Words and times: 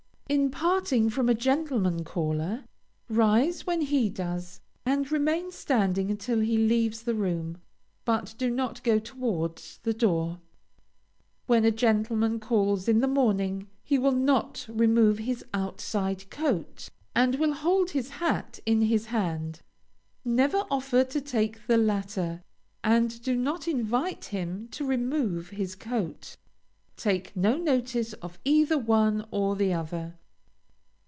In 0.31 0.49
parting 0.49 1.09
from 1.09 1.27
a 1.27 1.33
gentleman 1.35 2.05
caller, 2.05 2.63
rise 3.09 3.67
when 3.67 3.81
he 3.81 4.07
does, 4.07 4.61
and 4.85 5.11
remain 5.11 5.51
standing 5.51 6.09
until 6.09 6.39
he 6.39 6.57
leaves 6.57 7.01
the 7.03 7.13
room, 7.13 7.57
but 8.05 8.33
do 8.37 8.49
not 8.49 8.81
go 8.81 8.97
towards 8.97 9.79
the 9.83 9.93
door. 9.93 10.39
When 11.47 11.65
a 11.65 11.69
gentleman 11.71 12.39
calls 12.39 12.87
in 12.87 13.01
the 13.01 13.09
morning 13.09 13.67
he 13.83 13.99
will 13.99 14.13
not 14.13 14.65
remove 14.69 15.17
his 15.17 15.43
outside 15.53 16.29
coat, 16.29 16.87
and 17.13 17.35
will 17.35 17.51
hold 17.53 17.89
his 17.89 18.11
hat 18.11 18.57
in 18.65 18.83
his 18.83 19.07
hand. 19.07 19.59
Never 20.23 20.63
offer 20.71 21.03
to 21.03 21.19
take 21.19 21.67
the 21.67 21.77
latter, 21.77 22.41
and 22.85 23.21
do 23.21 23.35
not 23.35 23.67
invite 23.67 24.23
him 24.31 24.69
to 24.69 24.85
remove 24.85 25.49
his 25.49 25.75
coat. 25.75 26.37
Take 26.95 27.35
no 27.35 27.57
notice 27.57 28.13
of 28.13 28.39
either 28.45 28.77
one 28.77 29.27
or 29.31 29.57
the 29.57 29.73
other. 29.73 30.15